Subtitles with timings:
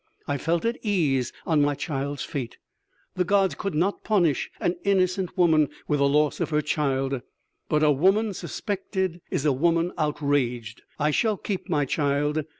[0.27, 2.57] I felt at ease on my child's fate.
[3.13, 7.21] The gods could not punish an innocent woman with the loss of her child....
[7.69, 7.83] But...
[7.83, 10.81] a woman suspected is a woman outraged....
[10.97, 12.43] I shall keep my child.